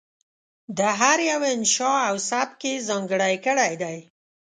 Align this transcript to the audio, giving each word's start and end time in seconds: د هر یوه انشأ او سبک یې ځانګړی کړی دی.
د 0.77 0.79
هر 0.99 1.17
یوه 1.31 1.47
انشأ 1.55 1.93
او 2.09 2.15
سبک 2.29 2.59
یې 2.69 2.85
ځانګړی 2.89 3.35
کړی 3.45 3.73
دی. 3.81 3.97